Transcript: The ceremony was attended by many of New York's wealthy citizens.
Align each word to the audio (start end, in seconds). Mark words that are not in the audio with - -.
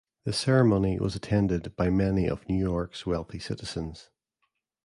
The 0.23 0.33
ceremony 0.33 0.97
was 0.97 1.15
attended 1.15 1.75
by 1.75 1.91
many 1.91 2.27
of 2.27 2.49
New 2.49 2.57
York's 2.57 3.05
wealthy 3.05 3.37
citizens. 3.37 4.09